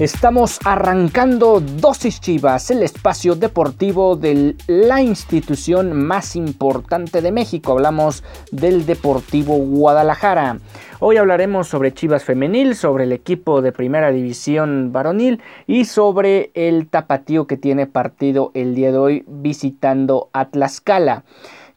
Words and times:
Estamos 0.00 0.60
arrancando 0.64 1.60
Dosis 1.60 2.22
Chivas, 2.22 2.70
el 2.70 2.82
espacio 2.82 3.34
deportivo 3.34 4.16
de 4.16 4.56
la 4.66 5.02
institución 5.02 5.92
más 5.92 6.36
importante 6.36 7.20
de 7.20 7.30
México. 7.30 7.72
Hablamos 7.72 8.24
del 8.50 8.86
Deportivo 8.86 9.58
Guadalajara. 9.58 10.56
Hoy 11.00 11.18
hablaremos 11.18 11.68
sobre 11.68 11.92
Chivas 11.92 12.24
Femenil, 12.24 12.76
sobre 12.76 13.04
el 13.04 13.12
equipo 13.12 13.60
de 13.60 13.72
Primera 13.72 14.10
División 14.10 14.90
Varonil 14.90 15.42
y 15.66 15.84
sobre 15.84 16.50
el 16.54 16.88
tapatío 16.88 17.46
que 17.46 17.58
tiene 17.58 17.86
partido 17.86 18.52
el 18.54 18.74
día 18.74 18.92
de 18.92 18.98
hoy 18.98 19.24
visitando 19.28 20.30
a 20.32 20.46
Tlaxcala. 20.46 21.24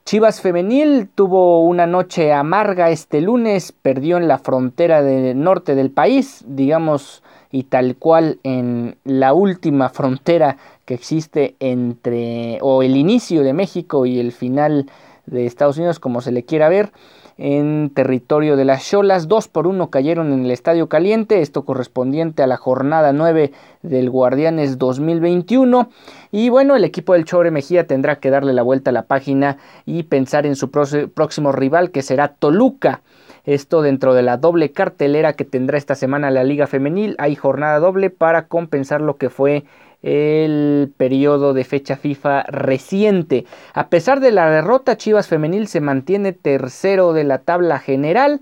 Chivas 0.05 0.39
Femenil 0.39 1.09
tuvo 1.13 1.65
una 1.65 1.87
noche 1.87 2.31
amarga 2.31 2.89
este 2.89 3.19
lunes, 3.19 3.73
perdió 3.73 4.15
en 4.15 4.29
la 4.29 4.37
frontera 4.37 5.01
del 5.01 5.41
norte 5.41 5.75
del 5.75 5.91
país, 5.91 6.45
digamos 6.47 7.21
y 7.53 7.65
tal 7.65 7.95
cual 7.97 8.39
en 8.41 8.97
la 9.05 9.33
última 9.33 9.89
frontera 9.89 10.57
que 10.85 10.95
existe 10.95 11.55
entre 11.59 12.57
o 12.61 12.81
el 12.81 12.97
inicio 12.97 13.43
de 13.43 13.53
México 13.53 14.07
y 14.07 14.19
el 14.19 14.31
final 14.31 14.87
de 15.27 15.45
Estados 15.45 15.77
Unidos 15.77 15.99
como 15.99 16.19
se 16.21 16.31
le 16.31 16.43
quiera 16.43 16.67
ver 16.67 16.91
en 17.37 17.91
territorio 17.93 18.55
de 18.57 18.65
las 18.65 18.89
Cholas. 18.89 19.27
Dos 19.27 19.47
por 19.47 19.67
uno 19.67 19.91
cayeron 19.91 20.33
en 20.33 20.45
el 20.45 20.51
Estadio 20.51 20.89
Caliente, 20.89 21.41
esto 21.41 21.63
correspondiente 21.63 22.41
a 22.41 22.47
la 22.47 22.57
jornada 22.57 23.13
9 23.13 23.51
del 23.83 24.09
Guardianes 24.09 24.79
2021. 24.79 25.89
Y 26.31 26.49
bueno, 26.49 26.75
el 26.75 26.83
equipo 26.83 27.13
del 27.13 27.25
Chore 27.25 27.51
Mejía 27.51 27.85
tendrá 27.85 28.15
que 28.15 28.31
darle 28.31 28.53
la 28.53 28.63
vuelta 28.63 28.89
a 28.89 28.93
la 28.93 29.03
página 29.03 29.57
y 29.85 30.03
pensar 30.03 30.47
en 30.47 30.55
su 30.55 30.71
próximo 30.71 31.51
rival 31.51 31.91
que 31.91 32.01
será 32.01 32.29
Toluca. 32.29 33.03
Esto 33.45 33.81
dentro 33.81 34.13
de 34.13 34.21
la 34.21 34.37
doble 34.37 34.71
cartelera 34.71 35.33
que 35.33 35.43
tendrá 35.43 35.77
esta 35.77 35.95
semana 35.95 36.31
la 36.31 36.45
Liga 36.45 36.65
Femenil. 36.65 37.15
Hay 37.17 37.35
jornada 37.35 37.79
doble 37.79 38.09
para 38.09 38.47
compensar 38.47 39.01
lo 39.01 39.17
que 39.17 39.29
fue 39.29 39.65
el 40.01 40.93
periodo 40.95 41.53
de 41.53 41.65
fecha 41.65 41.97
FIFA 41.97 42.43
reciente. 42.43 43.45
A 43.73 43.89
pesar 43.89 44.21
de 44.21 44.31
la 44.31 44.49
derrota, 44.49 44.95
Chivas 44.95 45.27
Femenil 45.27 45.67
se 45.67 45.81
mantiene 45.81 46.31
tercero 46.31 47.11
de 47.11 47.25
la 47.25 47.39
tabla 47.39 47.79
general. 47.79 48.41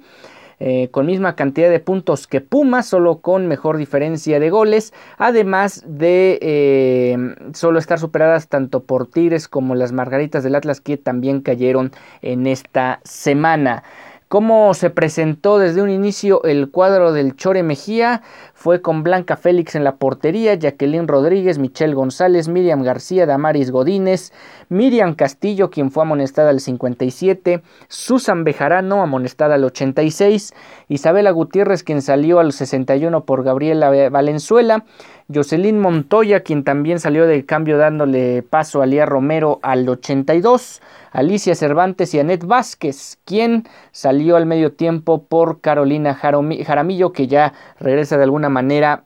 Eh, 0.64 0.90
con 0.92 1.08
misma 1.08 1.36
cantidad 1.36 1.72
de 1.72 1.80
puntos 1.80 2.28
que 2.28 2.40
Pumas, 2.40 2.86
solo 2.86 3.18
con 3.18 3.48
mejor 3.48 3.78
diferencia 3.78 4.40
de 4.40 4.52
goles, 4.52 4.94
además 5.18 5.84
de 5.88 6.38
eh, 6.40 7.18
solo 7.54 7.80
estar 7.80 7.98
superadas 7.98 8.48
tanto 8.48 8.84
por 8.84 9.08
Tigres 9.08 9.48
como 9.48 9.74
las 9.74 9.92
Margaritas 9.92 10.44
del 10.44 10.54
Atlas 10.54 10.80
que 10.80 10.98
también 10.98 11.42
cayeron 11.42 11.92
en 12.22 12.46
esta 12.46 13.00
semana. 13.04 13.82
Cómo 14.32 14.74
se 14.76 14.90
presentó 14.90 15.60
desde 15.60 15.82
un 15.82 15.90
inicio 15.90 16.42
el 16.46 16.72
cuadro 16.72 17.12
del 17.12 17.36
Chore 17.36 17.64
Mejía. 17.64 18.22
Fue 18.54 18.82
con 18.82 19.04
Blanca 19.04 19.36
Félix 19.36 19.76
en 19.76 19.84
la 19.84 19.98
portería, 19.98 20.54
Jacqueline 20.54 21.10
Rodríguez, 21.10 21.60
Michelle 21.60 21.94
González, 21.94 22.48
Miriam 22.48 22.82
García, 22.82 23.26
Damaris 23.26 23.72
Godínez, 23.72 24.32
Miriam 24.70 25.16
Castillo, 25.16 25.70
quien 25.70 25.92
fue 25.92 26.04
amonestada 26.04 26.50
al 26.50 26.62
57, 26.62 27.62
Susan 27.90 28.46
Bejarano, 28.46 29.02
amonestada 29.02 29.56
al 29.56 29.66
86, 29.66 30.54
Isabela 30.88 31.32
Gutiérrez, 31.32 31.84
quien 31.84 32.02
salió 32.02 32.40
al 32.40 32.54
61 32.54 33.26
por 33.26 33.44
Gabriela 33.44 34.10
Valenzuela, 34.10 34.86
Jocelyn 35.34 35.78
Montoya, 35.78 36.42
quien 36.42 36.64
también 36.64 37.00
salió 37.00 37.28
del 37.28 37.46
cambio 37.46 37.78
dándole 37.78 38.44
paso 38.44 38.82
a 38.82 38.86
Lía 38.86 39.06
Romero 39.06 39.60
al 39.62 39.90
82, 39.90 40.82
Alicia 41.12 41.56
Cervantes 41.56 42.14
y 42.14 42.20
Anet 42.20 42.46
Vázquez, 42.46 43.20
quien 43.26 43.68
salió 43.92 44.38
al 44.38 44.46
medio 44.46 44.74
tiempo 44.74 45.24
por 45.24 45.62
Carolina 45.62 46.16
Jaramillo, 46.16 47.12
que 47.12 47.28
ya 47.28 47.54
regresa 47.80 48.18
de 48.18 48.24
alguna 48.24 48.50
manera 48.50 49.04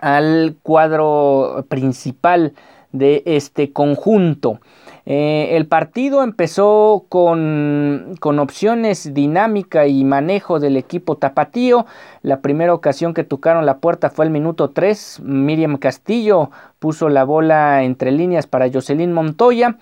al 0.00 0.56
cuadro 0.62 1.66
principal 1.68 2.54
de 2.92 3.24
este 3.26 3.72
conjunto. 3.72 4.60
Eh, 5.04 5.48
el 5.56 5.66
partido 5.66 6.22
empezó 6.22 7.06
con, 7.08 8.14
con, 8.20 8.38
opciones 8.38 9.12
dinámica 9.12 9.86
y 9.86 10.04
manejo 10.04 10.60
del 10.60 10.76
equipo 10.76 11.16
tapatío. 11.16 11.86
La 12.22 12.40
primera 12.40 12.72
ocasión 12.72 13.12
que 13.12 13.24
tocaron 13.24 13.66
la 13.66 13.78
puerta 13.78 14.10
fue 14.10 14.24
el 14.24 14.30
minuto 14.30 14.70
3. 14.70 15.20
Miriam 15.24 15.76
Castillo 15.76 16.50
puso 16.78 17.08
la 17.08 17.24
bola 17.24 17.82
entre 17.82 18.12
líneas 18.12 18.46
para 18.46 18.70
Jocelyn 18.72 19.12
Montoya. 19.12 19.76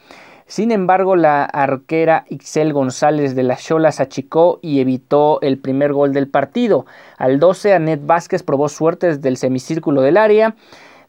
Sin 0.46 0.70
embargo, 0.70 1.16
la 1.16 1.44
arquera 1.44 2.24
Ixel 2.28 2.72
González 2.72 3.34
de 3.34 3.42
las 3.42 3.64
Cholas 3.64 4.00
achicó 4.00 4.58
y 4.62 4.80
evitó 4.80 5.40
el 5.40 5.58
primer 5.58 5.92
gol 5.92 6.12
del 6.12 6.28
partido. 6.28 6.86
Al 7.18 7.38
12, 7.38 7.74
Anet 7.74 8.04
Vázquez 8.04 8.42
probó 8.42 8.68
suerte 8.68 9.08
desde 9.08 9.28
el 9.28 9.36
semicírculo 9.36 10.02
del 10.02 10.16
área. 10.16 10.56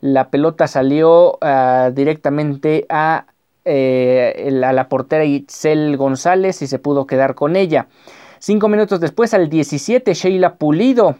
La 0.01 0.29
pelota 0.29 0.67
salió 0.67 1.37
ah, 1.41 1.91
directamente 1.93 2.85
a 2.89 3.25
eh, 3.65 4.61
a 4.61 4.73
la 4.73 4.89
portera 4.89 5.23
Itzel 5.23 5.95
González 5.95 6.61
y 6.61 6.67
se 6.67 6.79
pudo 6.79 7.07
quedar 7.07 7.33
con 7.33 7.55
ella. 7.55 7.87
Cinco 8.39 8.67
minutos 8.67 8.99
después, 8.99 9.33
al 9.33 9.49
17, 9.49 10.13
Sheila 10.13 10.55
Pulido 10.55 11.15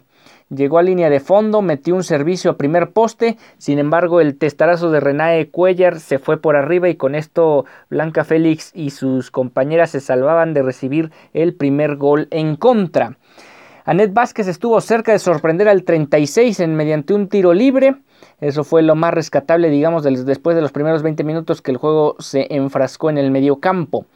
llegó 0.54 0.78
a 0.78 0.82
línea 0.82 1.10
de 1.10 1.20
fondo, 1.20 1.62
metió 1.62 1.94
un 1.94 2.04
servicio 2.04 2.50
a 2.50 2.56
primer 2.56 2.90
poste, 2.90 3.36
sin 3.58 3.78
embargo 3.78 4.20
el 4.20 4.36
testarazo 4.36 4.90
de 4.90 5.00
Renae 5.00 5.50
Cuellar 5.50 6.00
se 6.00 6.18
fue 6.18 6.40
por 6.40 6.56
arriba 6.56 6.88
y 6.88 6.96
con 6.96 7.14
esto 7.14 7.64
Blanca 7.90 8.24
Félix 8.24 8.70
y 8.74 8.90
sus 8.90 9.30
compañeras 9.30 9.90
se 9.90 10.00
salvaban 10.00 10.54
de 10.54 10.62
recibir 10.62 11.10
el 11.32 11.54
primer 11.54 11.96
gol 11.96 12.28
en 12.30 12.56
contra. 12.56 13.16
Anet 13.86 14.14
Vázquez 14.14 14.48
estuvo 14.48 14.80
cerca 14.80 15.12
de 15.12 15.18
sorprender 15.18 15.68
al 15.68 15.84
36 15.84 16.60
en 16.60 16.74
mediante 16.74 17.12
un 17.12 17.28
tiro 17.28 17.52
libre. 17.52 17.96
Eso 18.40 18.64
fue 18.64 18.82
lo 18.82 18.94
más 18.94 19.12
rescatable, 19.12 19.68
digamos, 19.68 20.04
después 20.04 20.56
de 20.56 20.62
los 20.62 20.72
primeros 20.72 21.02
20 21.02 21.22
minutos 21.22 21.60
que 21.60 21.70
el 21.70 21.76
juego 21.76 22.16
se 22.18 22.46
enfrascó 22.54 23.10
en 23.10 23.18
el 23.18 23.30
medio 23.30 23.56
campo. 23.60 24.06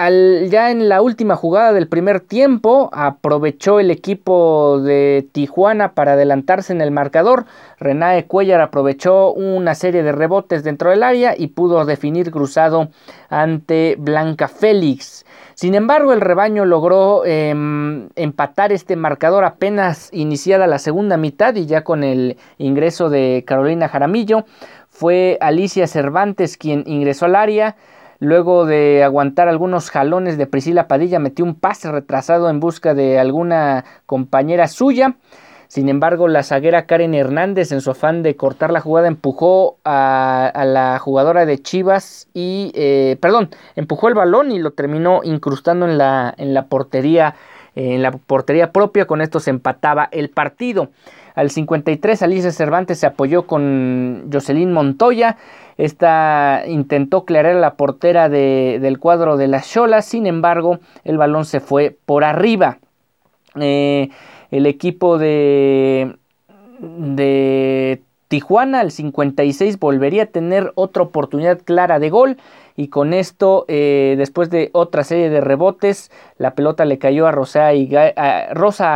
Eh, 0.00 0.46
ya 0.48 0.70
en 0.70 0.88
la 0.88 1.02
última 1.02 1.34
jugada 1.34 1.72
del 1.72 1.88
primer 1.88 2.20
tiempo, 2.20 2.88
aprovechó 2.92 3.80
el 3.80 3.90
equipo 3.90 4.78
de 4.80 5.28
Tijuana 5.32 5.94
para 5.94 6.12
adelantarse 6.12 6.72
en 6.72 6.80
el 6.80 6.92
marcador. 6.92 7.46
Renae 7.80 8.26
Cuellar 8.26 8.60
aprovechó 8.60 9.32
una 9.32 9.74
serie 9.74 10.04
de 10.04 10.12
rebotes 10.12 10.62
dentro 10.62 10.90
del 10.90 11.02
área 11.02 11.34
y 11.36 11.48
pudo 11.48 11.84
definir 11.84 12.30
cruzado 12.30 12.90
ante 13.28 13.96
Blanca 13.98 14.46
Félix. 14.46 15.26
Sin 15.54 15.74
embargo, 15.74 16.12
el 16.12 16.20
rebaño 16.20 16.64
logró 16.64 17.24
em, 17.24 18.08
empatar 18.14 18.70
este 18.70 18.94
marcador 18.94 19.44
apenas 19.44 20.10
iniciada 20.12 20.68
la 20.68 20.78
segunda 20.78 21.16
mitad 21.16 21.56
y 21.56 21.66
ya 21.66 21.82
con 21.82 22.04
el 22.04 22.36
ingreso 22.58 23.10
de 23.10 23.42
Carolina 23.44 23.88
Jaramillo. 23.88 24.44
Fue 24.90 25.38
Alicia 25.40 25.88
Cervantes 25.88 26.56
quien 26.56 26.84
ingresó 26.86 27.26
al 27.26 27.34
área. 27.34 27.74
Luego 28.20 28.66
de 28.66 29.04
aguantar 29.04 29.48
algunos 29.48 29.90
jalones 29.90 30.36
de 30.38 30.46
Priscila 30.46 30.88
Padilla, 30.88 31.20
metió 31.20 31.44
un 31.44 31.54
pase 31.54 31.90
retrasado 31.92 32.50
en 32.50 32.58
busca 32.58 32.92
de 32.92 33.18
alguna 33.18 33.84
compañera 34.06 34.66
suya. 34.66 35.16
Sin 35.68 35.88
embargo, 35.88 36.26
la 36.26 36.42
zaguera 36.42 36.86
Karen 36.86 37.14
Hernández, 37.14 37.70
en 37.72 37.80
su 37.80 37.90
afán 37.90 38.22
de 38.22 38.34
cortar 38.34 38.72
la 38.72 38.80
jugada, 38.80 39.06
empujó 39.06 39.76
a, 39.84 40.50
la 40.64 40.98
jugadora 40.98 41.46
de 41.46 41.62
Chivas 41.62 42.28
y, 42.34 42.72
eh, 42.74 43.18
perdón, 43.20 43.50
empujó 43.76 44.08
el 44.08 44.14
balón 44.14 44.50
y 44.50 44.58
lo 44.58 44.72
terminó 44.72 45.20
incrustando 45.22 45.86
en 45.86 45.98
la, 45.98 46.34
en 46.38 46.54
la 46.54 46.66
portería, 46.66 47.36
en 47.76 48.02
la 48.02 48.10
portería 48.10 48.72
propia. 48.72 49.06
Con 49.06 49.20
esto 49.20 49.38
se 49.40 49.50
empataba 49.50 50.08
el 50.10 50.30
partido. 50.30 50.90
Al 51.38 51.50
53 51.50 52.20
Alicia 52.22 52.50
Cervantes 52.50 52.98
se 52.98 53.06
apoyó 53.06 53.46
con 53.46 54.28
Jocelyn 54.32 54.72
Montoya. 54.72 55.36
Esta 55.76 56.64
intentó 56.66 57.24
clear 57.24 57.54
la 57.54 57.74
portera 57.74 58.28
del 58.28 58.98
cuadro 58.98 59.36
de 59.36 59.46
las 59.46 59.70
Cholas, 59.70 60.04
sin 60.04 60.26
embargo 60.26 60.80
el 61.04 61.16
balón 61.16 61.44
se 61.44 61.60
fue 61.60 61.96
por 62.06 62.24
arriba. 62.24 62.78
Eh, 63.54 64.08
el 64.50 64.66
equipo 64.66 65.16
de, 65.16 66.16
de 66.80 68.02
Tijuana 68.26 68.80
al 68.80 68.90
56 68.90 69.78
volvería 69.78 70.24
a 70.24 70.26
tener 70.26 70.72
otra 70.74 71.04
oportunidad 71.04 71.60
clara 71.62 72.00
de 72.00 72.10
gol 72.10 72.36
y 72.74 72.88
con 72.88 73.14
esto, 73.14 73.64
eh, 73.68 74.16
después 74.18 74.50
de 74.50 74.70
otra 74.72 75.04
serie 75.04 75.30
de 75.30 75.40
rebotes, 75.40 76.10
la 76.36 76.56
pelota 76.56 76.84
le 76.84 76.98
cayó 76.98 77.28
a 77.28 77.30
Rosa 77.30 77.68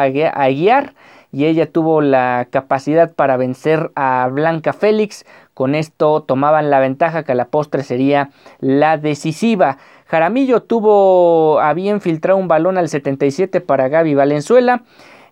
Aguiar 0.00 0.94
y 1.32 1.46
ella 1.46 1.73
tuvo 1.73 2.02
la 2.02 2.46
capacidad 2.50 3.12
para 3.14 3.38
vencer 3.38 3.90
a 3.96 4.29
Blanca 4.31 4.75
Félix. 4.75 5.25
Con 5.55 5.75
esto 5.75 6.23
tomaban 6.23 6.70
la 6.70 6.79
ventaja 6.79 7.25
que 7.25 7.32
a 7.32 7.34
la 7.34 7.46
postre 7.46 7.82
sería 7.82 8.31
la 8.61 8.99
decisiva. 8.99 9.79
Jaramillo 10.06 10.62
tuvo 10.62 11.58
a 11.61 11.73
bien 11.73 12.02
filtrar 12.02 12.37
un 12.37 12.49
balón 12.49 12.76
al 12.76 12.90
77 12.90 13.62
para 13.62 13.88
Gaby 13.88 14.14
Valenzuela. 14.14 14.82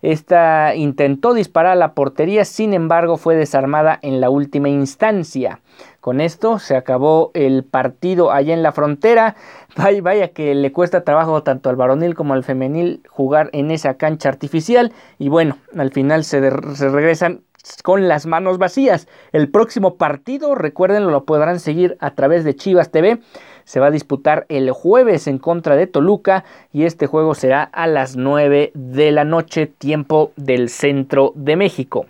Esta 0.03 0.75
intentó 0.75 1.35
disparar 1.35 1.73
a 1.73 1.77
la 1.77 1.93
portería, 1.93 2.47
sin 2.47 2.73
embargo 2.73 3.19
fue 3.19 3.37
desarmada 3.37 3.99
en 4.01 4.23
la 4.23 4.31
última 4.31 4.71
instancia. 4.71 5.61
Con 6.01 6.21
esto 6.21 6.59
se 6.59 6.77
acabó 6.77 7.31
el 7.35 7.63
partido 7.65 8.33
allá 8.33 8.55
en 8.55 8.63
la 8.63 8.73
frontera. 8.73 9.37
Vaya, 9.77 10.03
vaya 10.03 10.29
que 10.29 10.53
le 10.57 10.73
cuesta 10.73 11.05
trabajo 11.05 11.45
tanto 11.45 11.71
al 11.71 11.77
varonil 11.77 12.17
como 12.17 12.35
al 12.35 12.43
femenil 12.43 13.03
jugar 13.09 13.51
en 13.53 13.71
esa 13.71 13.95
cancha 13.95 14.29
artificial. 14.29 14.93
Y 15.19 15.29
bueno, 15.29 15.59
al 15.77 15.93
final 15.93 16.25
se, 16.25 16.41
regresan 16.41 17.43
con 17.85 18.09
las 18.09 18.27
manos 18.27 18.59
vacías. 18.59 19.07
El 19.31 19.49
próximo 19.49 19.95
partido, 19.95 20.57
recuerden, 20.57 21.07
lo 21.07 21.25
podrán 21.25 21.61
seguir 21.61 21.97
a 22.01 22.17
través 22.17 22.43
de 22.43 22.57
Chivas 22.57 22.91
TV 22.91 23.21
se 23.71 23.79
va 23.79 23.87
a 23.87 23.93
disputar 23.93 24.47
el 24.49 24.73
jueves 24.73 25.29
en 25.29 25.39
contra 25.39 25.77
de 25.77 25.87
Toluca 25.87 26.45
y 26.73 26.87
este 26.87 27.07
juego 27.07 27.37
será 27.37 27.63
a 27.63 27.87
las 27.87 28.17
9 28.17 28.73
de 28.75 29.13
la 29.13 29.25
noche, 29.25 29.69
tiempo 29.69 30.33
del 30.35 30.69
centro 30.71 31.33
de 31.37 31.55
México. 31.55 32.07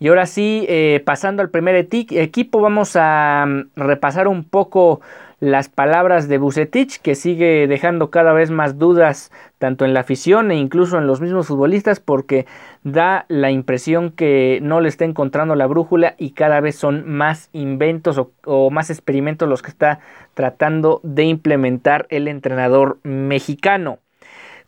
Y 0.00 0.08
ahora 0.08 0.24
sí, 0.24 0.64
eh, 0.66 1.02
pasando 1.04 1.42
al 1.42 1.50
primer 1.50 1.76
equipo, 1.76 2.60
vamos 2.62 2.96
a 2.96 3.44
mm, 3.46 3.70
repasar 3.76 4.28
un 4.28 4.44
poco 4.44 5.02
las 5.40 5.68
palabras 5.68 6.26
de 6.26 6.38
Bucetich, 6.38 7.00
que 7.02 7.14
sigue 7.14 7.66
dejando 7.66 8.10
cada 8.10 8.32
vez 8.32 8.50
más 8.50 8.78
dudas 8.78 9.30
tanto 9.58 9.84
en 9.84 9.92
la 9.92 10.00
afición 10.00 10.50
e 10.50 10.56
incluso 10.56 10.96
en 10.96 11.06
los 11.06 11.20
mismos 11.20 11.48
futbolistas, 11.48 12.00
porque 12.00 12.46
da 12.82 13.26
la 13.28 13.50
impresión 13.50 14.10
que 14.10 14.58
no 14.62 14.80
le 14.80 14.88
está 14.88 15.04
encontrando 15.04 15.54
la 15.54 15.66
brújula 15.66 16.14
y 16.16 16.30
cada 16.30 16.60
vez 16.60 16.76
son 16.76 17.06
más 17.06 17.50
inventos 17.52 18.18
o, 18.46 18.70
más 18.70 18.88
experimentos 18.88 19.50
los 19.50 19.60
que 19.60 19.70
está 19.70 20.00
tratando 20.32 21.00
de 21.04 21.24
implementar 21.24 22.06
el 22.08 22.26
entrenador 22.26 23.00
mexicano. 23.02 23.98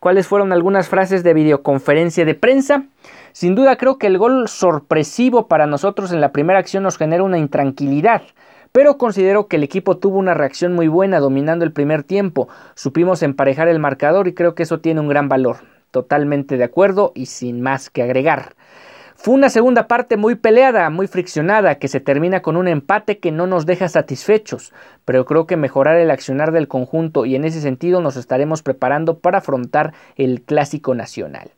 ¿Cuáles 0.03 0.27
fueron 0.27 0.53
algunas 0.53 0.89
frases 0.89 1.23
de 1.23 1.33
videoconferencia 1.33 2.25
de 2.25 2.35
prensa? 2.35 2.87
Sin 3.31 3.55
duda 3.55 3.77
creo 3.77 3.99
que 3.99 4.09
el 4.09 4.19
gol 4.19 4.49
sorpresivo 4.49 5.47
para 5.47 5.69
nosotros 5.69 6.11
en 6.11 6.21
la 6.21 6.33
primera 6.33 6.59
acción 6.59 6.83
nos 6.83 6.99
genera 6.99 7.23
una 7.23 7.39
intranquilidad 7.39 8.23
pero 8.73 8.99
considero 8.99 9.47
que 9.47 9.57
el 9.57 9.63
equipo 9.63 9.99
tuvo 9.99 10.19
una 10.19 10.35
reacción 10.35 10.73
muy 10.73 10.89
buena 10.89 11.21
dominando 11.21 11.65
el 11.65 11.73
primer 11.73 12.03
tiempo. 12.03 12.49
Supimos 12.75 13.23
emparejar 13.23 13.69
el 13.69 13.79
marcador 13.79 14.27
y 14.27 14.35
creo 14.35 14.57
que 14.57 14.65
eso 14.65 14.81
tiene 14.81 15.01
un 15.01 15.09
gran 15.09 15.29
valor. 15.29 15.59
Totalmente 15.93 16.57
de 16.57 16.65
acuerdo 16.65 17.13
y 17.15 17.27
sin 17.27 17.61
más 17.61 17.91
que 17.91 18.03
agregar. 18.03 18.55
Fue 19.23 19.35
una 19.35 19.51
segunda 19.51 19.87
parte 19.87 20.17
muy 20.17 20.35
peleada, 20.35 20.91
muy 20.91 21.07
friccionada, 21.07 21.77
que 21.77 21.87
se 21.87 22.01
termina 22.01 22.43
con 22.43 22.57
un 22.57 22.67
empate 22.67 23.19
que 23.21 23.31
no 23.31 23.47
nos 23.47 23.67
deja 23.67 23.89
satisfechos, 23.89 24.73
pero 25.05 25.27
creo 25.27 25.47
que 25.47 25.57
mejorar 25.57 25.97
el 25.99 26.11
accionar 26.11 26.51
del 26.51 26.67
conjunto 26.67 27.25
y 27.25 27.37
en 27.37 27.45
ese 27.45 27.61
sentido 27.61 28.01
nos 28.01 28.17
estaremos 28.17 28.65
preparando 28.65 29.21
para 29.21 29.39
afrontar 29.39 29.95
el 30.17 30.43
clásico 30.43 30.97
nacional. 30.97 31.53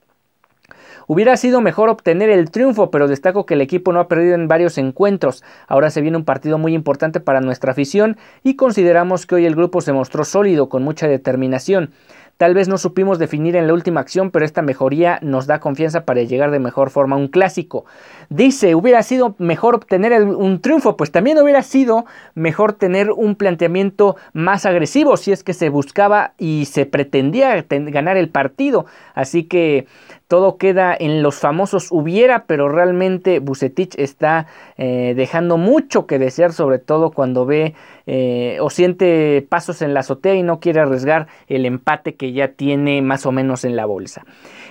Hubiera 1.07 1.39
sido 1.39 1.63
mejor 1.63 1.89
obtener 1.89 2.29
el 2.29 2.51
triunfo, 2.51 2.91
pero 2.91 3.09
destaco 3.09 3.47
que 3.47 3.55
el 3.55 3.63
equipo 3.63 3.95
no 3.95 4.01
ha 4.01 4.09
perdido 4.09 4.35
en 4.35 4.49
varios 4.49 4.77
encuentros. 4.77 5.43
Ahora 5.67 5.91
se 5.91 6.03
viene 6.03 6.17
un 6.19 6.25
partido 6.25 6.59
muy 6.59 6.75
importante 6.75 7.21
para 7.21 7.41
nuestra 7.41 7.73
afición 7.73 8.19
y 8.43 8.57
consideramos 8.57 9.27
que 9.27 9.37
hoy 9.37 9.47
el 9.47 9.57
grupo 9.57 9.81
se 9.81 9.93
mostró 9.93 10.25
sólido, 10.25 10.69
con 10.69 10.83
mucha 10.83 11.09
determinación. 11.09 11.93
Tal 12.37 12.55
vez 12.55 12.69
no 12.69 12.79
supimos 12.79 13.19
definir 13.19 13.55
en 13.55 13.67
la 13.67 13.75
última 13.75 14.01
acción, 14.01 14.31
pero 14.31 14.45
esta 14.45 14.61
mejoría 14.61 15.19
nos 15.23 15.47
da 15.47 15.61
confianza 15.61 16.05
para 16.05 16.23
llegar 16.23 16.51
de 16.51 16.59
mejor 16.59 16.91
forma 16.91 17.15
a 17.15 17.19
un 17.19 17.29
clásico. 17.29 17.85
Dice, 18.29 18.75
hubiera 18.75 19.03
sido 19.03 19.37
mejor 19.39 19.77
obtener 19.77 20.21
un 20.23 20.61
triunfo, 20.61 20.97
pues 20.97 21.13
también 21.13 21.39
hubiera 21.39 21.63
sido 21.63 22.07
mejor 22.35 22.73
tener 22.73 23.11
un 23.11 23.37
planteamiento 23.37 24.17
más 24.33 24.67
agresivo 24.67 25.17
si 25.17 25.31
es 25.33 25.45
que 25.45 25.55
se 25.55 25.69
buscaba 25.69 26.35
y 26.39 26.65
se 26.65 26.87
pretendía 26.87 27.65
ganar 27.69 28.17
el 28.17 28.29
partido. 28.29 28.87
Así 29.15 29.45
que 29.45 29.87
todo 30.29 30.57
queda 30.57 30.97
en 30.99 31.23
los 31.23 31.37
famosos 31.37 31.89
hubiera, 31.91 32.47
pero 32.47 32.69
realmente 32.69 33.41
Bucetich 33.41 33.95
está 33.99 34.47
eh, 34.77 35.15
dejando 35.17 35.57
mucho 35.57 36.07
que 36.07 36.19
desear, 36.19 36.53
sobre 36.53 36.79
todo 36.79 37.11
cuando 37.11 37.47
ve 37.47 37.75
eh, 38.07 38.59
o 38.61 38.71
siente 38.71 39.47
pasos 39.49 39.83
en 39.83 39.95
la 39.95 40.01
azotea 40.01 40.35
y 40.35 40.43
no 40.43 40.61
quiere 40.61 40.81
arriesgar 40.81 41.29
el 41.47 41.67
empate 41.67 42.15
que 42.15 42.33
ya 42.33 42.49
tiene 42.49 43.03
más 43.03 43.27
o 43.27 43.33
menos 43.33 43.65
en 43.65 43.77
la 43.77 43.87
bolsa. 43.87 44.25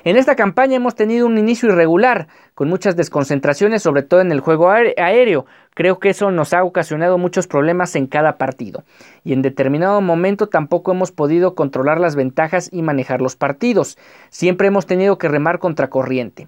En 0.04 0.18
esta 0.18 0.36
campaña 0.36 0.76
hemos 0.76 0.96
tenido 0.96 1.26
un 1.26 1.38
inicio 1.38 1.70
irregular, 1.70 2.28
con 2.56 2.68
muchas 2.68 2.96
desconcentraciones, 2.96 3.82
sobre 3.82 4.04
todo 4.04 4.22
en 4.22 4.32
el 4.32 4.42
juego 4.42 4.70
aéreo. 4.70 5.46
Creo 5.76 6.00
que 6.00 6.10
eso 6.10 6.32
nos 6.32 6.54
ha 6.54 6.64
ocasionado 6.64 7.18
muchos 7.18 7.48
problemas 7.48 7.96
en 7.96 8.08
cada 8.08 8.38
partido. 8.38 8.84
Y 9.24 9.34
en 9.34 9.42
determinado 9.42 10.02
momento 10.02 10.48
tampoco 10.48 10.92
hemos 10.92 11.12
podido 11.12 11.56
controlar 11.56 12.00
las 12.00 12.16
ventajas 12.16 12.70
y 12.72 12.82
manejar 12.82 13.22
los 13.22 13.36
partidos. 13.36 13.98
Siempre 14.30 14.68
hemos 14.68 14.86
tenido 14.86 15.18
que 15.18 15.28
remar 15.28 15.60
contra 15.60 15.90
corriente. 15.90 16.48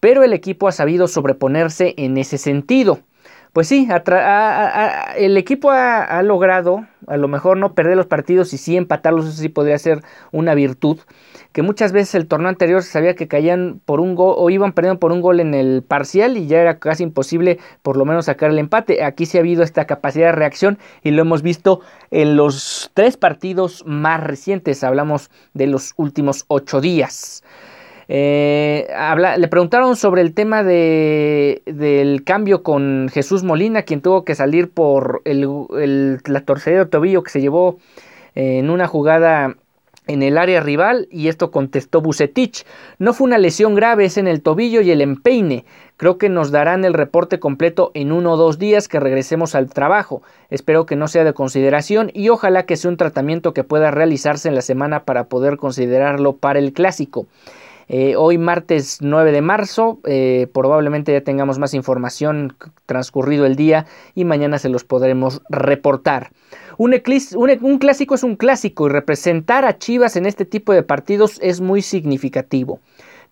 Pero 0.00 0.22
el 0.22 0.32
equipo 0.32 0.68
ha 0.68 0.72
sabido 0.72 1.08
sobreponerse 1.08 1.94
en 1.96 2.18
ese 2.18 2.38
sentido. 2.38 3.00
Pues 3.52 3.68
sí, 3.68 3.88
el 5.16 5.36
equipo 5.36 5.70
ha, 5.70 6.22
logrado, 6.22 6.86
a 7.06 7.16
lo 7.16 7.28
mejor 7.28 7.56
no 7.56 7.74
perder 7.74 7.96
los 7.96 8.06
partidos 8.06 8.52
y 8.52 8.58
sí 8.58 8.76
empatarlos, 8.76 9.26
eso 9.26 9.42
sí 9.42 9.48
podría 9.48 9.78
ser 9.78 10.02
una 10.32 10.54
virtud 10.54 10.98
que 11.52 11.62
muchas 11.62 11.92
veces 11.92 12.14
el 12.14 12.28
torneo 12.28 12.48
anterior 12.48 12.82
se 12.82 12.90
sabía 12.90 13.14
que 13.14 13.26
caían 13.26 13.80
por 13.84 14.00
un 14.00 14.14
gol 14.14 14.34
o 14.36 14.50
iban 14.50 14.72
perdiendo 14.72 15.00
por 15.00 15.12
un 15.12 15.20
gol 15.20 15.40
en 15.40 15.54
el 15.54 15.82
parcial 15.82 16.36
y 16.36 16.46
ya 16.46 16.60
era 16.60 16.78
casi 16.78 17.02
imposible 17.02 17.58
por 17.82 17.96
lo 17.96 18.04
menos 18.04 18.26
sacar 18.26 18.50
el 18.50 18.58
empate. 18.58 19.02
Aquí 19.02 19.26
sí 19.26 19.38
ha 19.38 19.40
habido 19.40 19.62
esta 19.62 19.86
capacidad 19.86 20.26
de 20.26 20.32
reacción 20.32 20.78
y 21.02 21.10
lo 21.10 21.22
hemos 21.22 21.42
visto 21.42 21.80
en 22.10 22.36
los 22.36 22.90
tres 22.94 23.16
partidos 23.16 23.82
más 23.86 24.22
recientes. 24.22 24.84
Hablamos 24.84 25.30
de 25.54 25.66
los 25.66 25.94
últimos 25.96 26.44
ocho 26.48 26.80
días. 26.80 27.42
Eh, 28.08 28.88
le 29.36 29.48
preguntaron 29.48 29.94
sobre 29.94 30.22
el 30.22 30.32
tema 30.32 30.64
de, 30.64 31.62
del 31.66 32.24
cambio 32.24 32.62
con 32.62 33.08
Jesús 33.12 33.44
Molina, 33.44 33.82
quien 33.82 34.00
tuvo 34.00 34.24
que 34.24 34.34
salir 34.34 34.70
por 34.70 35.20
el, 35.24 36.18
la 36.24 36.40
torcedera 36.40 36.84
de 36.84 36.90
tobillo 36.90 37.22
que 37.22 37.30
se 37.30 37.40
llevó 37.40 37.78
en 38.34 38.70
una 38.70 38.86
jugada 38.86 39.56
en 40.08 40.22
el 40.22 40.38
área 40.38 40.60
rival 40.60 41.06
y 41.10 41.28
esto 41.28 41.50
contestó 41.52 42.00
Bucetich. 42.00 42.64
No 42.98 43.12
fue 43.12 43.26
una 43.26 43.38
lesión 43.38 43.74
grave, 43.74 44.06
es 44.06 44.16
en 44.16 44.26
el 44.26 44.42
tobillo 44.42 44.80
y 44.80 44.90
el 44.90 45.02
empeine. 45.02 45.64
Creo 45.96 46.18
que 46.18 46.28
nos 46.28 46.50
darán 46.50 46.84
el 46.84 46.94
reporte 46.94 47.38
completo 47.38 47.90
en 47.94 48.10
uno 48.10 48.32
o 48.32 48.36
dos 48.36 48.58
días 48.58 48.88
que 48.88 49.00
regresemos 49.00 49.54
al 49.54 49.68
trabajo. 49.68 50.22
Espero 50.50 50.86
que 50.86 50.96
no 50.96 51.08
sea 51.08 51.24
de 51.24 51.34
consideración 51.34 52.10
y 52.14 52.30
ojalá 52.30 52.64
que 52.64 52.76
sea 52.76 52.90
un 52.90 52.96
tratamiento 52.96 53.52
que 53.52 53.64
pueda 53.64 53.90
realizarse 53.90 54.48
en 54.48 54.54
la 54.54 54.62
semana 54.62 55.04
para 55.04 55.24
poder 55.24 55.58
considerarlo 55.58 56.36
para 56.36 56.58
el 56.58 56.72
clásico. 56.72 57.26
Eh, 57.88 58.16
hoy 58.16 58.36
martes 58.36 58.98
9 59.00 59.32
de 59.32 59.40
marzo, 59.40 59.98
eh, 60.04 60.46
probablemente 60.52 61.12
ya 61.12 61.22
tengamos 61.22 61.58
más 61.58 61.72
información 61.72 62.54
transcurrido 62.84 63.46
el 63.46 63.56
día 63.56 63.86
y 64.14 64.26
mañana 64.26 64.58
se 64.58 64.68
los 64.68 64.84
podremos 64.84 65.40
reportar. 65.48 66.30
Un, 66.76 66.94
un, 67.62 67.78
clásico 67.78 68.14
es 68.14 68.22
un 68.22 68.36
clásico 68.36 68.86
y 68.86 68.90
representar 68.90 69.64
a 69.64 69.78
Chivas 69.78 70.16
en 70.16 70.26
este 70.26 70.44
tipo 70.44 70.72
de 70.72 70.82
partidos 70.82 71.38
es 71.42 71.60
muy 71.60 71.82
significativo. 71.82 72.78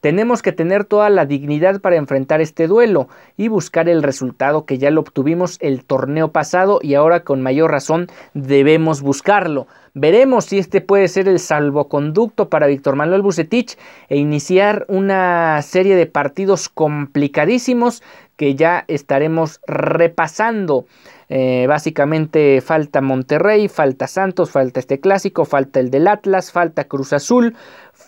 Tenemos 0.01 0.43
que 0.43 0.53
tener 0.53 0.85
toda 0.85 1.11
la 1.11 1.27
dignidad 1.27 1.81
para 1.81 1.97
enfrentar 1.97 2.41
este 2.41 2.67
duelo 2.67 3.09
y 3.37 3.49
buscar 3.49 3.89
el 3.89 4.03
resultado 4.03 4.65
que 4.65 4.79
ya 4.79 4.91
lo 4.91 5.01
obtuvimos 5.01 5.59
el 5.61 5.85
torneo 5.85 6.33
pasado 6.33 6.81
y 6.83 6.95
ahora 6.95 7.21
con 7.21 7.43
mayor 7.43 7.71
razón 7.71 8.09
debemos 8.35 9.03
buscarlo. 9.03 9.67
Veremos 9.99 10.45
si 10.45 10.59
este 10.59 10.83
puede 10.83 11.09
ser 11.09 11.27
el 11.27 11.39
salvoconducto 11.39 12.51
para 12.51 12.67
Víctor 12.67 12.97
Manuel 12.97 13.23
Bucetich 13.23 13.79
e 14.11 14.19
iniciar 14.19 14.85
una 14.89 15.63
serie 15.63 15.97
de 15.97 16.05
partidos 16.05 16.69
complicadísimos 16.69 18.03
que 18.37 18.55
ya 18.55 18.85
estaremos 18.89 19.61
repasando. 19.67 20.85
Eh, 21.29 21.65
básicamente 21.67 22.61
falta 22.61 23.01
Monterrey, 23.01 23.69
falta 23.69 24.07
Santos, 24.07 24.51
falta 24.51 24.79
este 24.79 25.01
clásico, 25.01 25.45
falta 25.45 25.81
el 25.81 25.91
del 25.91 26.07
Atlas, 26.07 26.53
falta 26.53 26.85
Cruz 26.85 27.13
Azul, 27.13 27.57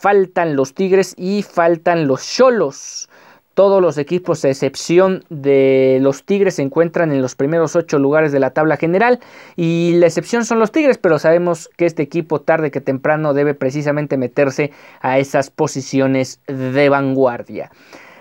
faltan 0.01 0.57
los 0.57 0.75
Tigres 0.75 1.15
y 1.17 1.43
faltan 1.43 2.07
los 2.07 2.27
Cholos. 2.27 3.09
Todos 3.55 3.83
los 3.83 3.99
equipos, 3.99 4.45
a 4.45 4.51
excepción 4.51 5.25
de 5.31 5.99
los 6.01 6.25
Tigres, 6.25 6.55
se 6.55 6.63
encuentran 6.63 7.11
en 7.11 7.21
los 7.21 7.35
primeros 7.35 7.75
ocho 7.75 7.99
lugares 7.99 8.31
de 8.31 8.39
la 8.39 8.51
tabla 8.51 8.77
general. 8.77 9.19
Y 9.57 9.95
la 9.97 10.07
excepción 10.07 10.45
son 10.45 10.61
los 10.61 10.71
Tigres, 10.71 10.97
pero 10.99 11.19
sabemos 11.19 11.69
que 11.77 11.87
este 11.87 12.05
equipo 12.05 12.41
tarde 12.41 12.71
que 12.71 12.81
temprano 12.81 13.35
debe 13.35 13.55
precisamente 13.55 14.17
meterse 14.17 14.71
a 15.01 15.19
esas 15.19 15.51
posiciones 15.51 16.41
de 16.47 16.89
vanguardia. 16.89 17.73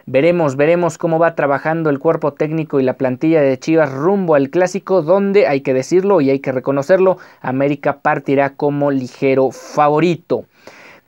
Veremos, 0.08 0.56
veremos 0.56 0.98
cómo 0.98 1.20
va 1.20 1.36
trabajando 1.36 1.90
el 1.92 2.00
cuerpo 2.00 2.34
técnico 2.34 2.80
y 2.80 2.84
la 2.84 2.94
plantilla 2.94 3.42
de 3.42 3.60
Chivas 3.60 3.92
rumbo 3.92 4.34
al 4.34 4.50
clásico, 4.50 5.04
donde 5.04 5.46
hay 5.46 5.62
que 5.62 5.74
decirlo 5.74 6.22
y 6.22 6.30
hay 6.32 6.40
que 6.40 6.54
reconocerlo, 6.54 7.18
América 7.42 8.00
partirá 8.00 8.56
como 8.56 8.90
ligero 8.90 9.52
favorito. 9.52 10.46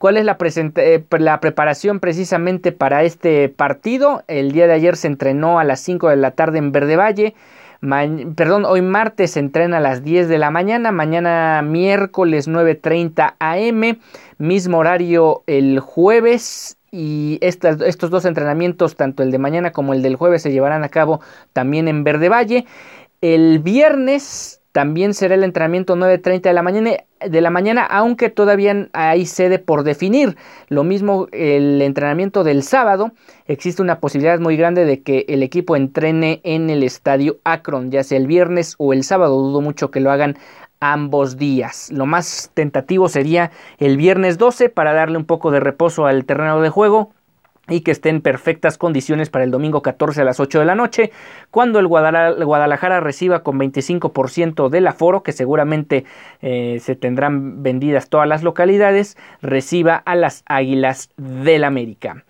¿Cuál 0.00 0.16
es 0.16 0.24
la, 0.24 0.38
eh, 0.76 1.04
la, 1.18 1.40
preparación 1.40 2.00
precisamente 2.00 2.72
para 2.72 3.02
este 3.02 3.50
partido? 3.50 4.22
El 4.28 4.50
día 4.50 4.66
de 4.66 4.72
ayer 4.72 4.96
se 4.96 5.08
entrenó 5.08 5.58
a 5.58 5.64
las 5.64 5.80
5 5.80 6.08
de 6.08 6.16
la 6.16 6.30
tarde 6.30 6.56
en 6.56 6.72
Verde 6.72 6.96
Valle. 6.96 7.34
perdón, 8.34 8.64
hoy 8.64 8.80
martes 8.80 9.32
se 9.32 9.40
entrena 9.40 9.76
a 9.76 9.80
las 9.80 10.02
10 10.02 10.30
de 10.30 10.38
la 10.38 10.50
mañana. 10.50 10.90
Mañana 10.90 11.60
miércoles 11.60 12.48
9.30 12.48 13.34
am. 13.40 13.98
Mismo 14.38 14.78
horario 14.78 15.42
el 15.46 15.80
jueves. 15.80 16.78
Y 16.90 17.38
estos 17.42 18.08
dos 18.08 18.24
entrenamientos, 18.24 18.96
tanto 18.96 19.22
el 19.22 19.30
de 19.30 19.38
mañana 19.38 19.70
como 19.70 19.92
el 19.92 20.00
del 20.00 20.16
jueves, 20.16 20.40
se 20.40 20.50
llevarán 20.50 20.82
a 20.82 20.88
cabo 20.88 21.20
también 21.52 21.88
en 21.88 22.04
Verde 22.04 22.30
Valle. 22.30 22.64
El 23.20 23.58
viernes 23.58 24.59
también 24.72 25.14
será 25.14 25.34
el 25.34 25.44
entrenamiento 25.44 25.96
9.30 25.96 26.42
de 26.42 26.52
la 26.52 26.62
mañana, 26.62 26.90
de 27.20 27.40
la 27.40 27.50
mañana, 27.50 27.84
aunque 27.84 28.30
todavía 28.30 28.88
hay 28.92 29.26
sede 29.26 29.58
por 29.58 29.82
definir. 29.82 30.36
Lo 30.68 30.84
mismo 30.84 31.26
el 31.32 31.82
entrenamiento 31.82 32.44
del 32.44 32.62
sábado. 32.62 33.12
Existe 33.46 33.82
una 33.82 34.00
posibilidad 34.00 34.38
muy 34.38 34.56
grande 34.56 34.84
de 34.84 35.02
que 35.02 35.24
el 35.28 35.42
equipo 35.42 35.76
entrene 35.76 36.40
en 36.44 36.70
el 36.70 36.82
estadio 36.82 37.38
Akron, 37.44 37.90
ya 37.90 38.04
sea 38.04 38.18
el 38.18 38.26
viernes 38.26 38.76
o 38.78 38.92
el 38.92 39.02
sábado. 39.02 39.36
Dudo 39.38 39.60
mucho 39.60 39.90
que 39.90 40.00
lo 40.00 40.10
hagan 40.10 40.36
ambos 40.80 41.36
días. 41.36 41.90
Lo 41.92 42.06
más 42.06 42.50
tentativo 42.54 43.08
sería 43.08 43.50
el 43.78 43.96
viernes 43.96 44.38
12 44.38 44.68
para 44.68 44.92
darle 44.92 45.18
un 45.18 45.26
poco 45.26 45.50
de 45.50 45.60
reposo 45.60 46.06
al 46.06 46.24
terreno 46.24 46.60
de 46.60 46.70
juego 46.70 47.12
y 47.70 47.80
que 47.80 47.92
esté 47.92 48.10
en 48.10 48.20
perfectas 48.20 48.76
condiciones 48.76 49.30
para 49.30 49.44
el 49.44 49.50
domingo 49.50 49.80
14 49.80 50.20
a 50.20 50.24
las 50.24 50.40
8 50.40 50.58
de 50.58 50.64
la 50.64 50.74
noche, 50.74 51.10
cuando 51.50 51.78
el 51.78 51.86
Guadalajara 51.86 53.00
reciba 53.00 53.42
con 53.42 53.58
25% 53.58 54.68
del 54.68 54.86
aforo, 54.86 55.22
que 55.22 55.32
seguramente 55.32 56.04
eh, 56.42 56.78
se 56.82 56.96
tendrán 56.96 57.62
vendidas 57.62 58.08
todas 58.08 58.28
las 58.28 58.42
localidades, 58.42 59.16
reciba 59.40 59.94
a 59.96 60.14
las 60.16 60.42
Águilas 60.46 61.10
del 61.16 61.64
América. 61.64 62.24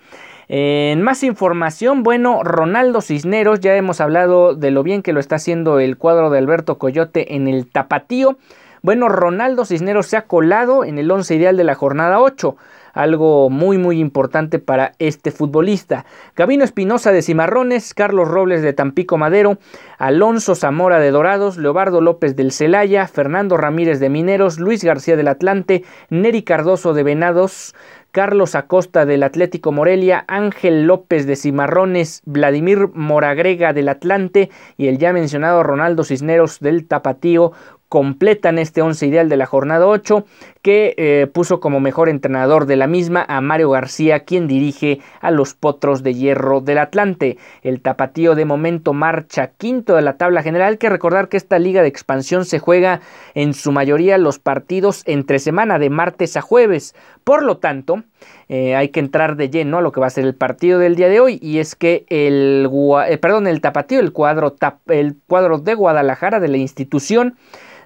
En 0.52 1.02
más 1.02 1.22
información, 1.22 2.02
bueno, 2.02 2.42
Ronaldo 2.42 3.02
Cisneros, 3.02 3.60
ya 3.60 3.76
hemos 3.76 4.00
hablado 4.00 4.56
de 4.56 4.72
lo 4.72 4.82
bien 4.82 5.00
que 5.00 5.12
lo 5.12 5.20
está 5.20 5.36
haciendo 5.36 5.78
el 5.78 5.96
cuadro 5.96 6.28
de 6.28 6.38
Alberto 6.38 6.76
Coyote 6.76 7.36
en 7.36 7.46
el 7.46 7.70
tapatío. 7.70 8.36
Bueno, 8.82 9.08
Ronaldo 9.08 9.64
Cisneros 9.64 10.08
se 10.08 10.16
ha 10.16 10.22
colado 10.22 10.84
en 10.84 10.98
el 10.98 11.08
11 11.08 11.36
ideal 11.36 11.56
de 11.56 11.62
la 11.62 11.76
jornada 11.76 12.20
8 12.20 12.56
algo 12.92 13.50
muy 13.50 13.78
muy 13.78 13.98
importante 13.98 14.58
para 14.58 14.92
este 14.98 15.30
futbolista. 15.30 16.04
Gabino 16.36 16.64
Espinosa 16.64 17.12
de 17.12 17.22
Cimarrones, 17.22 17.94
Carlos 17.94 18.28
Robles 18.28 18.62
de 18.62 18.72
Tampico 18.72 19.18
Madero, 19.18 19.58
Alonso 19.98 20.54
Zamora 20.54 20.98
de 20.98 21.10
Dorados, 21.10 21.56
Leobardo 21.56 22.00
López 22.00 22.36
del 22.36 22.52
Celaya, 22.52 23.06
Fernando 23.06 23.56
Ramírez 23.56 24.00
de 24.00 24.08
Mineros, 24.08 24.58
Luis 24.58 24.84
García 24.84 25.16
del 25.16 25.28
Atlante, 25.28 25.84
Neri 26.08 26.42
Cardoso 26.42 26.94
de 26.94 27.02
Venados, 27.02 27.74
Carlos 28.12 28.56
Acosta 28.56 29.06
del 29.06 29.22
Atlético 29.22 29.70
Morelia, 29.70 30.24
Ángel 30.26 30.84
López 30.84 31.26
de 31.26 31.36
Cimarrones, 31.36 32.22
Vladimir 32.24 32.88
Moragrega 32.92 33.72
del 33.72 33.88
Atlante 33.88 34.50
y 34.76 34.88
el 34.88 34.98
ya 34.98 35.12
mencionado 35.12 35.62
Ronaldo 35.62 36.02
Cisneros 36.02 36.58
del 36.58 36.88
Tapatío 36.88 37.52
completan 37.90 38.60
este 38.60 38.82
once 38.82 39.04
ideal 39.04 39.28
de 39.28 39.36
la 39.36 39.46
jornada 39.46 39.88
8 39.88 40.24
que 40.62 40.94
eh, 40.96 41.26
puso 41.26 41.58
como 41.58 41.80
mejor 41.80 42.08
entrenador 42.08 42.66
de 42.66 42.76
la 42.76 42.86
misma 42.86 43.26
a 43.28 43.40
Mario 43.40 43.70
García 43.70 44.20
quien 44.20 44.46
dirige 44.46 45.00
a 45.20 45.32
los 45.32 45.54
Potros 45.54 46.04
de 46.04 46.14
Hierro 46.14 46.60
del 46.60 46.78
Atlante. 46.78 47.36
El 47.62 47.80
tapatío 47.80 48.36
de 48.36 48.44
momento 48.44 48.92
marcha 48.92 49.48
quinto 49.48 49.96
de 49.96 50.02
la 50.02 50.16
tabla 50.16 50.44
general 50.44 50.78
que 50.78 50.88
recordar 50.88 51.28
que 51.28 51.36
esta 51.36 51.58
liga 51.58 51.82
de 51.82 51.88
expansión 51.88 52.44
se 52.44 52.60
juega 52.60 53.00
en 53.34 53.54
su 53.54 53.72
mayoría 53.72 54.18
los 54.18 54.38
partidos 54.38 55.02
entre 55.06 55.40
semana 55.40 55.80
de 55.80 55.90
martes 55.90 56.36
a 56.36 56.42
jueves. 56.42 56.94
Por 57.24 57.42
lo 57.42 57.58
tanto, 57.58 58.04
eh, 58.48 58.76
hay 58.76 58.90
que 58.90 59.00
entrar 59.00 59.34
de 59.34 59.50
lleno 59.50 59.78
a 59.78 59.82
lo 59.82 59.90
que 59.90 59.98
va 59.98 60.06
a 60.06 60.10
ser 60.10 60.24
el 60.24 60.36
partido 60.36 60.78
del 60.78 60.94
día 60.94 61.08
de 61.08 61.18
hoy 61.18 61.40
y 61.42 61.58
es 61.58 61.74
que 61.74 62.06
el, 62.08 62.70
eh, 63.08 63.18
perdón, 63.18 63.48
el 63.48 63.60
tapatío, 63.60 63.98
el 63.98 64.12
cuadro, 64.12 64.54
el 64.86 65.16
cuadro 65.26 65.58
de 65.58 65.74
Guadalajara 65.74 66.38
de 66.38 66.48
la 66.48 66.58
institución 66.58 67.36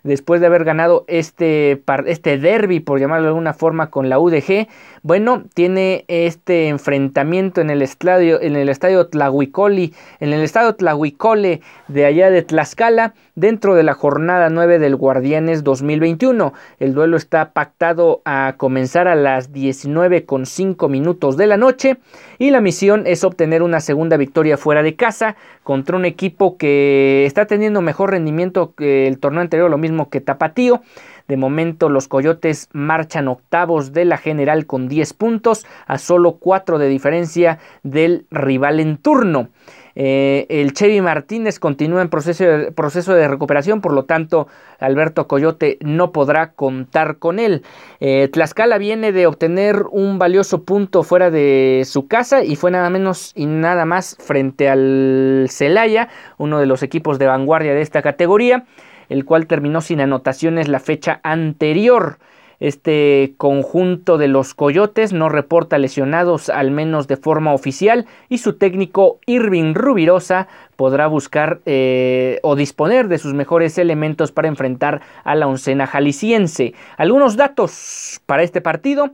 después 0.04 0.40
de 0.40 0.46
haber 0.46 0.64
ganado 0.64 1.04
este, 1.08 1.82
este 2.06 2.38
derby, 2.38 2.78
por 2.78 3.00
llamarlo 3.00 3.24
de 3.24 3.28
alguna 3.30 3.54
forma, 3.54 3.90
con 3.90 4.08
la 4.08 4.18
UDG, 4.18 4.68
bueno, 5.02 5.42
tiene 5.54 6.04
este 6.08 6.68
enfrentamiento 6.68 7.60
en 7.60 7.70
el 7.70 7.82
estadio, 7.82 8.40
en 8.40 8.54
el 8.54 8.68
estadio 8.68 9.08
Tlahuicoli, 9.08 9.92
en 10.20 10.32
el 10.32 10.42
estadio 10.42 10.76
Tlahuicole 10.76 11.60
de 11.88 12.04
allá 12.06 12.30
de 12.30 12.42
Tlaxcala, 12.42 13.14
dentro 13.34 13.74
de 13.74 13.82
la 13.82 13.94
jornada 13.94 14.48
9 14.50 14.78
del 14.78 14.96
Guardianes 14.96 15.64
2021. 15.64 16.52
El 16.78 16.94
duelo 16.94 17.16
está 17.16 17.52
pactado 17.52 18.22
a 18.24 18.54
comenzar 18.56 19.08
a 19.08 19.14
las 19.14 19.52
19 19.52 20.24
con 20.24 20.46
5 20.46 20.88
minutos 20.88 21.36
de 21.36 21.46
la 21.46 21.56
noche 21.56 21.96
y 22.38 22.50
la 22.50 22.60
misión 22.60 23.06
es 23.06 23.24
obtener 23.24 23.62
una 23.62 23.80
segunda 23.80 24.16
victoria 24.16 24.56
fuera 24.56 24.82
de 24.82 24.96
casa 24.96 25.36
contra 25.62 25.96
un 25.96 26.04
equipo 26.04 26.56
que 26.56 27.24
está 27.26 27.46
teniendo 27.46 27.80
mejor 27.80 28.10
rendimiento 28.10 28.74
que 28.74 29.06
el 29.06 29.18
torneo 29.18 29.40
anterior, 29.40 29.70
lo 29.70 29.78
mismo 29.78 29.93
que 30.08 30.20
Tapatío. 30.20 30.82
De 31.28 31.36
momento 31.36 31.88
los 31.88 32.06
Coyotes 32.06 32.68
marchan 32.72 33.28
octavos 33.28 33.92
de 33.92 34.04
la 34.04 34.18
general 34.18 34.66
con 34.66 34.88
10 34.88 35.14
puntos, 35.14 35.64
a 35.86 35.98
solo 35.98 36.32
4 36.32 36.78
de 36.78 36.88
diferencia 36.88 37.58
del 37.82 38.26
rival 38.30 38.80
en 38.80 38.98
turno. 38.98 39.48
Eh, 39.96 40.46
el 40.48 40.72
Chevy 40.72 41.00
Martínez 41.00 41.60
continúa 41.60 42.02
en 42.02 42.08
proceso 42.08 42.44
de, 42.44 42.72
proceso 42.72 43.14
de, 43.14 43.28
recuperación, 43.28 43.80
por 43.80 43.92
lo 43.92 44.04
tanto 44.04 44.48
Alberto 44.80 45.28
Coyote 45.28 45.78
no 45.80 46.12
podrá 46.12 46.52
contar 46.52 47.18
con 47.18 47.38
él. 47.38 47.62
Eh, 48.00 48.28
Tlaxcala 48.32 48.78
viene 48.78 49.12
de 49.12 49.26
obtener 49.26 49.84
un 49.90 50.18
valioso 50.18 50.64
punto 50.64 51.04
fuera 51.04 51.30
de 51.30 51.84
su 51.86 52.08
casa 52.08 52.42
y 52.42 52.56
fue 52.56 52.70
nada 52.70 52.90
menos 52.90 53.32
y 53.36 53.46
nada 53.46 53.84
más 53.84 54.16
frente 54.18 54.68
al 54.68 55.46
Celaya, 55.48 56.08
uno 56.38 56.58
de 56.58 56.66
los 56.66 56.82
equipos 56.82 57.18
de 57.18 57.26
vanguardia 57.26 57.74
de 57.74 57.82
esta 57.82 58.02
categoría 58.02 58.64
el 59.08 59.24
cual 59.24 59.46
terminó 59.46 59.80
sin 59.80 60.00
anotaciones 60.00 60.68
la 60.68 60.80
fecha 60.80 61.20
anterior. 61.22 62.18
Este 62.60 63.34
conjunto 63.36 64.16
de 64.16 64.28
los 64.28 64.54
Coyotes 64.54 65.12
no 65.12 65.28
reporta 65.28 65.76
lesionados 65.78 66.48
al 66.48 66.70
menos 66.70 67.08
de 67.08 67.16
forma 67.16 67.52
oficial 67.52 68.06
y 68.28 68.38
su 68.38 68.54
técnico 68.54 69.18
Irving 69.26 69.74
Rubirosa 69.74 70.48
podrá 70.76 71.06
buscar 71.06 71.60
eh, 71.66 72.38
o 72.42 72.56
disponer 72.56 73.08
de 73.08 73.18
sus 73.18 73.34
mejores 73.34 73.76
elementos 73.76 74.32
para 74.32 74.48
enfrentar 74.48 75.02
a 75.24 75.34
la 75.34 75.46
oncena 75.46 75.86
jalisciense. 75.86 76.74
Algunos 76.96 77.36
datos 77.36 78.20
para 78.26 78.42
este 78.42 78.60
partido. 78.60 79.10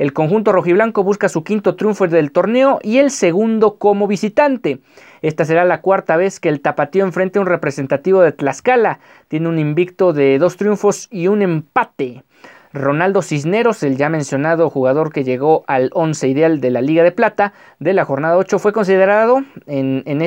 El 0.00 0.14
conjunto 0.14 0.50
rojiblanco 0.50 1.04
busca 1.04 1.28
su 1.28 1.44
quinto 1.44 1.76
triunfo 1.76 2.08
del 2.08 2.32
torneo 2.32 2.78
y 2.82 2.96
el 2.96 3.10
segundo 3.10 3.76
como 3.76 4.06
visitante. 4.06 4.80
Esta 5.20 5.44
será 5.44 5.66
la 5.66 5.82
cuarta 5.82 6.16
vez 6.16 6.40
que 6.40 6.48
el 6.48 6.62
Tapatío 6.62 7.04
enfrente 7.04 7.38
a 7.38 7.42
un 7.42 7.46
representativo 7.46 8.22
de 8.22 8.32
Tlaxcala. 8.32 9.00
Tiene 9.28 9.50
un 9.50 9.58
invicto 9.58 10.14
de 10.14 10.38
dos 10.38 10.56
triunfos 10.56 11.06
y 11.10 11.28
un 11.28 11.42
empate. 11.42 12.24
Ronaldo 12.72 13.20
Cisneros, 13.20 13.82
el 13.82 13.96
ya 13.96 14.08
mencionado 14.08 14.70
jugador 14.70 15.12
que 15.12 15.24
llegó 15.24 15.64
al 15.66 15.90
11 15.92 16.28
ideal 16.28 16.60
de 16.60 16.70
la 16.70 16.80
Liga 16.80 17.02
de 17.02 17.10
Plata 17.10 17.52
de 17.80 17.92
la 17.94 18.04
jornada 18.04 18.36
8, 18.36 18.60
fue 18.60 18.72
considerado 18.72 19.42
en, 19.66 20.04
en 20.06 20.22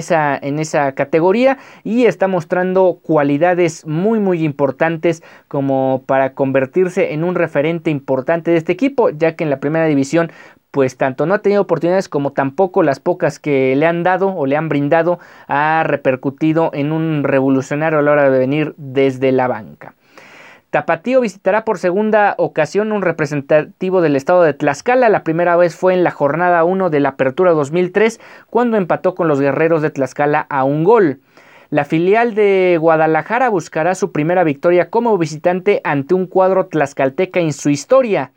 esa 0.60 0.92
categoría 0.92 1.58
y 1.86 2.06
está 2.06 2.28
mostrando 2.28 3.00
cualidades 3.02 3.86
muy 3.86 4.20
muy 4.20 4.44
importantes 4.44 5.24
como 5.48 6.04
para 6.06 6.34
convertirse 6.34 7.14
en 7.14 7.24
un 7.24 7.36
referente 7.36 7.90
importante 7.90 8.52
de 8.52 8.58
este 8.58 8.74
equipo, 8.74 9.10
ya 9.10 9.38
que 9.38 9.46
en 9.46 9.50
la 9.50 9.62
primera 9.62 9.86
división 9.86 10.30
pues 10.72 10.98
tanto 10.98 11.26
no 11.26 11.36
ha 11.36 11.40
tenido 11.40 11.62
oportunidades 11.62 12.10
como 12.10 12.34
tampoco 12.34 12.84
las 12.84 13.00
pocas 13.00 13.40
que 13.40 13.76
le 13.76 13.86
han 13.86 14.02
dado 14.04 14.36
o 14.36 14.48
le 14.48 14.58
han 14.58 14.70
brindado 14.70 15.20
ha 15.48 15.84
repercutido 15.86 16.72
en 16.74 16.92
un 16.92 17.24
revolucionario 17.24 18.00
a 18.00 18.02
la 18.02 18.12
hora 18.12 18.30
de 18.30 18.40
venir 18.40 18.74
desde 18.78 19.32
la 19.32 19.48
banca. 19.48 19.94
Tapatío 20.74 21.22
visitará 21.22 21.66
por 21.66 21.78
segunda 21.78 22.34
ocasión 22.40 22.92
un 22.94 23.04
representativo 23.04 24.02
del 24.02 24.16
estado 24.16 24.42
de 24.42 24.56
Tlaxcala. 24.56 25.08
La 25.08 25.24
primera 25.24 25.56
vez 25.56 25.76
fue 25.76 25.94
en 25.94 26.04
la 26.04 26.10
jornada 26.10 26.64
1 26.64 26.90
de 26.90 27.00
la 27.00 27.10
Apertura 27.10 27.52
2003, 27.52 28.20
cuando 28.50 28.76
empató 28.76 29.14
con 29.14 29.28
los 29.28 29.40
guerreros 29.40 29.84
de 29.84 29.92
Tlaxcala 29.92 30.48
a 30.50 30.64
un 30.64 30.84
gol. 30.84 31.20
La 31.70 31.86
filial 31.86 32.34
de 32.34 32.80
Guadalajara 32.82 33.50
buscará 33.50 33.94
su 33.94 34.12
primera 34.12 34.44
victoria 34.44 34.90
como 34.90 35.16
visitante 35.20 35.80
ante 35.84 36.16
un 36.16 36.26
cuadro 36.26 36.66
tlaxcalteca 36.66 37.40
en 37.40 37.54
su 37.54 37.70
historia. 37.70 38.32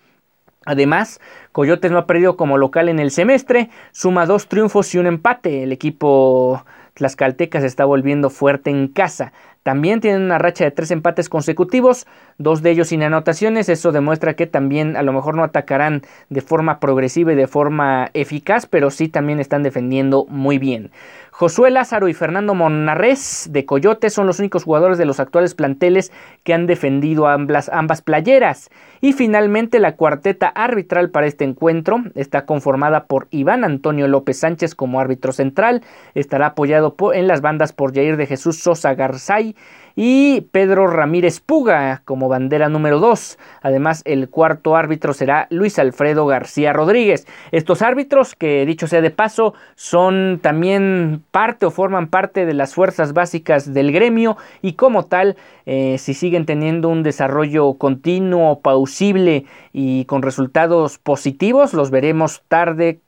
Además, 0.66 1.22
Coyotes 1.52 1.90
no 1.90 1.96
ha 1.96 2.06
perdido 2.06 2.36
como 2.36 2.58
local 2.58 2.90
en 2.90 2.98
el 2.98 3.12
semestre, 3.12 3.70
suma 3.92 4.26
dos 4.26 4.46
triunfos 4.46 4.94
y 4.94 4.98
un 4.98 5.06
empate. 5.06 5.62
El 5.62 5.72
equipo 5.72 6.66
Tlaxcalteca 6.96 7.60
se 7.60 7.66
está 7.66 7.84
volviendo 7.84 8.30
fuerte 8.30 8.70
en 8.70 8.88
casa. 8.88 9.32
También 9.66 10.00
tienen 10.00 10.22
una 10.22 10.38
racha 10.38 10.62
de 10.62 10.70
tres 10.70 10.92
empates 10.92 11.28
consecutivos, 11.28 12.06
dos 12.38 12.62
de 12.62 12.70
ellos 12.70 12.86
sin 12.86 13.02
anotaciones. 13.02 13.68
Eso 13.68 13.90
demuestra 13.90 14.34
que 14.34 14.46
también 14.46 14.96
a 14.96 15.02
lo 15.02 15.12
mejor 15.12 15.34
no 15.34 15.42
atacarán 15.42 16.02
de 16.28 16.40
forma 16.40 16.78
progresiva 16.78 17.32
y 17.32 17.34
de 17.34 17.48
forma 17.48 18.10
eficaz, 18.14 18.66
pero 18.66 18.92
sí 18.92 19.08
también 19.08 19.40
están 19.40 19.64
defendiendo 19.64 20.24
muy 20.28 20.58
bien. 20.58 20.92
Josué 21.32 21.70
Lázaro 21.70 22.08
y 22.08 22.14
Fernando 22.14 22.54
Monarres 22.54 23.48
de 23.50 23.66
Coyote 23.66 24.08
son 24.08 24.26
los 24.26 24.38
únicos 24.38 24.64
jugadores 24.64 24.96
de 24.96 25.04
los 25.04 25.20
actuales 25.20 25.54
planteles 25.54 26.10
que 26.44 26.54
han 26.54 26.66
defendido 26.66 27.26
ambas, 27.26 27.68
ambas 27.68 28.00
playeras. 28.00 28.70
Y 29.02 29.12
finalmente 29.12 29.78
la 29.78 29.96
cuarteta 29.96 30.46
arbitral 30.46 31.10
para 31.10 31.26
este 31.26 31.44
encuentro 31.44 32.04
está 32.14 32.46
conformada 32.46 33.04
por 33.04 33.26
Iván 33.32 33.64
Antonio 33.64 34.08
López 34.08 34.38
Sánchez 34.38 34.74
como 34.74 34.98
árbitro 34.98 35.32
central, 35.32 35.82
estará 36.14 36.46
apoyado 36.46 36.96
en 37.12 37.26
las 37.26 37.42
bandas 37.42 37.74
por 37.74 37.92
Jair 37.92 38.16
de 38.16 38.26
Jesús 38.26 38.60
Sosa 38.60 38.94
Garzay 38.94 39.55
y 39.96 40.42
Pedro 40.52 40.86
Ramírez 40.86 41.40
Puga 41.40 42.02
como 42.04 42.28
bandera 42.28 42.68
número 42.68 43.00
2. 43.00 43.38
Además, 43.62 44.02
el 44.04 44.28
cuarto 44.28 44.76
árbitro 44.76 45.14
será 45.14 45.46
Luis 45.50 45.78
Alfredo 45.78 46.26
García 46.26 46.74
Rodríguez. 46.74 47.26
Estos 47.50 47.80
árbitros, 47.80 48.34
que 48.34 48.66
dicho 48.66 48.86
sea 48.86 49.00
de 49.00 49.10
paso, 49.10 49.54
son 49.74 50.38
también 50.42 51.24
parte 51.30 51.64
o 51.64 51.70
forman 51.70 52.08
parte 52.08 52.44
de 52.44 52.52
las 52.52 52.74
fuerzas 52.74 53.14
básicas 53.14 53.72
del 53.72 53.90
gremio 53.90 54.36
y 54.60 54.74
como 54.74 55.06
tal, 55.06 55.36
eh, 55.64 55.96
si 55.98 56.12
siguen 56.12 56.44
teniendo 56.44 56.90
un 56.90 57.02
desarrollo 57.02 57.74
continuo, 57.74 58.60
pausible 58.60 59.46
y 59.72 60.04
con 60.04 60.20
resultados 60.20 60.98
positivos, 60.98 61.72
los 61.72 61.90
veremos 61.90 62.42
tarde 62.48 63.00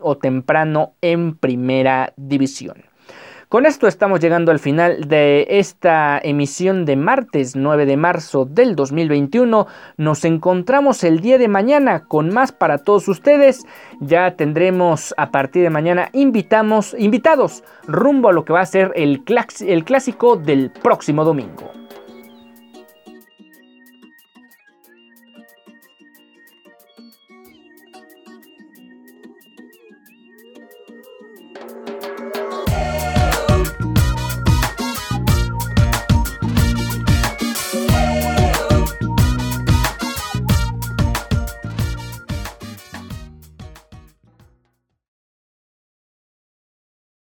o 0.00 0.18
temprano 0.18 0.92
en 1.00 1.34
primera 1.36 2.12
división. 2.16 2.93
Con 3.54 3.66
esto 3.66 3.86
estamos 3.86 4.18
llegando 4.18 4.50
al 4.50 4.58
final 4.58 5.06
de 5.06 5.46
esta 5.48 6.18
emisión 6.18 6.84
de 6.84 6.96
martes 6.96 7.54
9 7.54 7.86
de 7.86 7.96
marzo 7.96 8.46
del 8.46 8.74
2021. 8.74 9.68
Nos 9.96 10.24
encontramos 10.24 11.04
el 11.04 11.20
día 11.20 11.38
de 11.38 11.46
mañana 11.46 12.02
con 12.08 12.34
más 12.34 12.50
para 12.50 12.78
todos 12.78 13.06
ustedes. 13.06 13.64
Ya 14.00 14.34
tendremos 14.34 15.14
a 15.18 15.30
partir 15.30 15.62
de 15.62 15.70
mañana 15.70 16.08
invitamos, 16.12 16.96
invitados 16.98 17.62
rumbo 17.86 18.28
a 18.28 18.32
lo 18.32 18.44
que 18.44 18.52
va 18.52 18.60
a 18.60 18.66
ser 18.66 18.90
el, 18.96 19.22
el 19.60 19.84
clásico 19.84 20.34
del 20.34 20.72
próximo 20.72 21.24
domingo. 21.24 21.83